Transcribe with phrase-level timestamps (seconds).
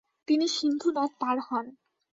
[0.27, 1.65] তিনি সিন্ধু নদ পার হন।